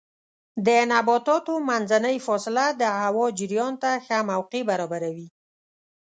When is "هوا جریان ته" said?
3.01-3.91